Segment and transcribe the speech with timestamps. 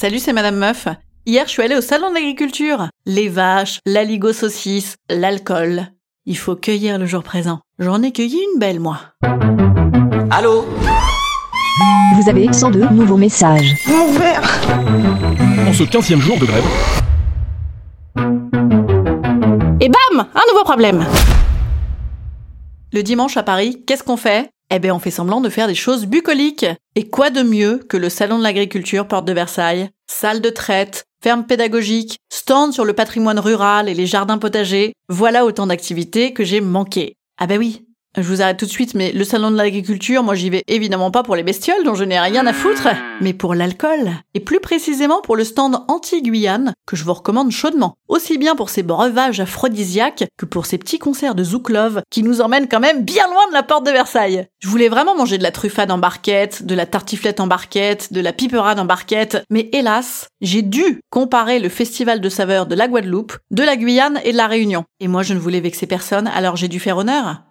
[0.00, 0.88] Salut, c'est Madame Meuf.
[1.26, 2.88] Hier, je suis allée au salon de l'agriculture.
[3.04, 5.88] Les vaches, l'aligo saucisse, l'alcool.
[6.24, 7.60] Il faut cueillir le jour présent.
[7.78, 8.98] J'en ai cueilli une belle, moi.
[10.30, 10.64] Allô
[12.14, 13.74] Vous avez 102 nouveaux messages.
[15.68, 16.64] En ce 15 jour de grève,
[19.82, 21.04] Et bam Un nouveau problème
[22.94, 24.48] Le dimanche à Paris, qu'est-ce qu'on fait?
[24.72, 26.66] Eh ben, on fait semblant de faire des choses bucoliques.
[26.94, 29.90] Et quoi de mieux que le salon de l'agriculture porte de Versailles?
[30.06, 34.92] Salle de traite, ferme pédagogique, stand sur le patrimoine rural et les jardins potagers.
[35.08, 37.16] Voilà autant d'activités que j'ai manquées.
[37.36, 37.84] Ah ben oui,
[38.16, 41.12] je vous arrête tout de suite, mais le salon de l'agriculture, moi j'y vais évidemment
[41.12, 42.88] pas pour les bestioles dont je n'ai rien à foutre,
[43.20, 44.10] mais pour l'alcool.
[44.34, 47.94] Et plus précisément pour le stand anti-Guyane, que je vous recommande chaudement.
[48.08, 52.40] Aussi bien pour ses breuvages aphrodisiaques que pour ses petits concerts de Zouklov qui nous
[52.40, 54.48] emmènent quand même bien loin de la porte de Versailles.
[54.58, 58.20] Je voulais vraiment manger de la truffade en barquette, de la tartiflette en barquette, de
[58.20, 62.88] la piperade en barquette, mais hélas, j'ai dû comparer le festival de saveurs de la
[62.88, 64.84] Guadeloupe, de la Guyane et de la Réunion.
[64.98, 67.42] Et moi je ne voulais vexer personne, alors j'ai dû faire honneur.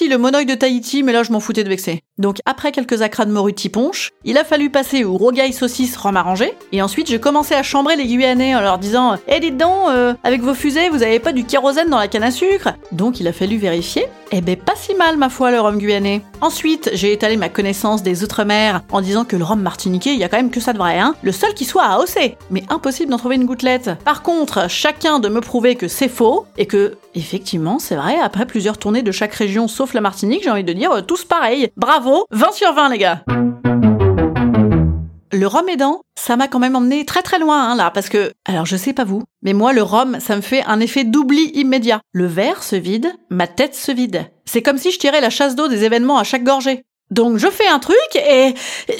[0.00, 2.02] Le monoï de Tahiti, mais là je m'en foutais de vexer.
[2.18, 6.52] Donc après quelques acras de morue ponche, il a fallu passer au rogaille saucisse arrangé,
[6.70, 10.12] et ensuite j'ai commencé à chambrer les Guyanais en leur disant «Eh dites donc, euh,
[10.22, 13.28] avec vos fusées, vous avez pas du kérosène dans la canne à sucre?» Donc il
[13.28, 14.06] a fallu vérifier.
[14.34, 16.22] Eh ben pas si mal ma foi le rhum guyanais.
[16.40, 20.24] Ensuite, j'ai étalé ma connaissance des outre-mer en disant que le rhum martiniquais, il y
[20.24, 21.14] a quand même que ça de vrai, hein.
[21.22, 22.36] Le seul qui soit à hausser.
[22.50, 23.90] Mais impossible d'en trouver une gouttelette.
[24.04, 28.46] Par contre, chacun de me prouver que c'est faux et que, effectivement, c'est vrai, après
[28.46, 31.68] plusieurs tournées de chaque région sauf la Martinique, j'ai envie de dire euh, tous pareil.
[31.76, 33.24] Bravo, 20 sur 20 les gars.
[35.34, 38.32] Le rhum aidant, ça m'a quand même emmené très très loin hein, là, parce que,
[38.44, 41.50] alors je sais pas vous, mais moi le rhum, ça me fait un effet d'oubli
[41.54, 42.00] immédiat.
[42.12, 44.26] Le verre se vide, ma tête se vide.
[44.44, 46.84] C'est comme si je tirais la chasse d'eau des événements à chaque gorgée.
[47.12, 48.54] Donc je fais un truc et...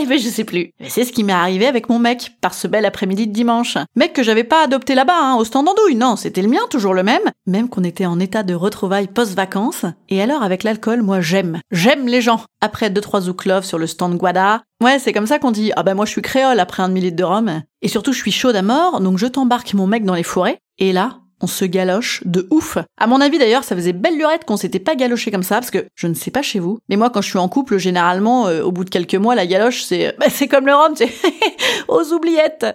[0.00, 0.70] Eh ben je sais plus.
[0.78, 3.76] Mais c'est ce qui m'est arrivé avec mon mec, par ce bel après-midi de dimanche.
[3.96, 6.94] Mec que j'avais pas adopté là-bas, hein, au stand andouille, non, c'était le mien, toujours
[6.94, 7.22] le même.
[7.46, 9.86] Même qu'on était en état de retrouvailles post-vacances.
[10.08, 11.60] Et alors avec l'alcool, moi j'aime.
[11.72, 12.42] J'aime les gens.
[12.60, 14.62] Après deux trois zouklovs sur le stand Guada.
[14.80, 17.16] Ouais, c'est comme ça qu'on dit, ah ben moi je suis créole après un demi-litre
[17.16, 17.62] de rhum.
[17.82, 20.60] Et surtout je suis chaude à mort, donc je t'embarque mon mec dans les forêts.
[20.78, 22.78] Et là, on se galoche de ouf.
[22.96, 25.70] À mon avis d'ailleurs, ça faisait belle lurette qu'on s'était pas galoché comme ça, parce
[25.70, 28.48] que je ne sais pas chez vous, mais moi quand je suis en couple, généralement,
[28.48, 31.12] euh, au bout de quelques mois, la galoche, c'est bah, c'est comme le rhum, c'est
[31.88, 32.66] aux oubliettes.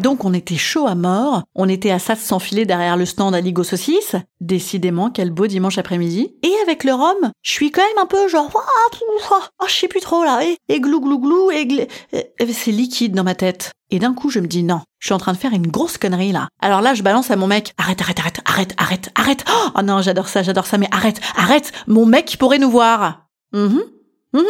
[0.00, 3.34] Donc on était chaud à mort, on était à ça de s'enfiler derrière le stand
[3.34, 4.16] à Ligo Saucisse.
[4.40, 6.34] Décidément, quel beau dimanche après-midi.
[6.42, 10.00] Et avec le rhum, je suis quand même un peu genre, oh, je sais plus
[10.00, 11.88] trop là, et, glou glou glou, et
[12.52, 13.72] c'est liquide dans ma tête.
[13.90, 15.98] Et d'un coup, je me dis non, je suis en train de faire une grosse
[15.98, 16.48] connerie là.
[16.60, 19.44] Alors là, je balance à mon mec, arrête, arrête, arrête, arrête, arrête, arrête.
[19.76, 23.26] Oh non, j'adore ça, j'adore ça, mais arrête, arrête, mon mec pourrait nous voir.
[23.52, 23.82] Mhm,
[24.32, 24.44] mhm.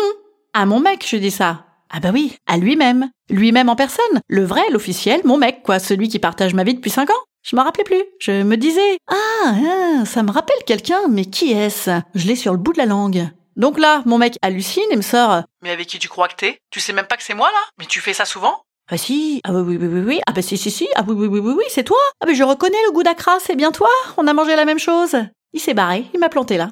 [0.54, 1.66] À mon mec, je dis ça.
[1.94, 3.10] Ah bah oui, à lui-même.
[3.28, 4.20] Lui-même en personne.
[4.26, 7.22] Le vrai, l'officiel, mon mec, quoi, celui qui partage ma vie depuis cinq ans.
[7.42, 8.02] Je m'en rappelais plus.
[8.18, 9.14] Je me disais, ah,
[9.52, 11.90] ah ça me rappelle quelqu'un, mais qui est-ce?
[12.14, 13.28] Je l'ai sur le bout de la langue.
[13.56, 15.42] Donc là, mon mec hallucine et me sort.
[15.62, 16.58] Mais avec qui tu crois que t'es?
[16.70, 17.60] Tu sais même pas que c'est moi là?
[17.78, 18.62] Mais tu fais ça souvent?
[18.90, 21.14] Ah si, ah oui, oui, oui, oui, oui, ah bah si, si, si, ah oui,
[21.14, 21.98] oui, oui, oui, oui, c'est toi.
[22.22, 23.90] Ah bah je reconnais le goût d'Acra, c'est bien toi.
[24.16, 25.14] On a mangé la même chose.
[25.52, 26.70] Il s'est barré, il m'a planté là.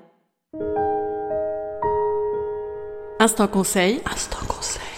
[3.19, 4.01] Instant conseil.
[4.11, 4.90] Instant conseil.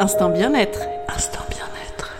[0.00, 0.80] Instant bien-être.
[1.08, 2.14] Instant bien-être.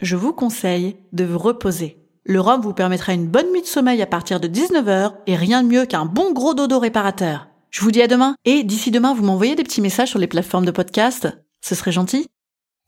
[0.00, 1.98] Je vous conseille de vous reposer.
[2.24, 5.64] Le rhum vous permettra une bonne nuit de sommeil à partir de 19h et rien
[5.64, 7.48] de mieux qu'un bon gros dodo réparateur.
[7.70, 10.28] Je vous dis à demain et d'ici demain vous m'envoyez des petits messages sur les
[10.28, 11.28] plateformes de podcast.
[11.60, 12.28] Ce serait gentil.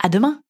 [0.01, 0.41] À demain.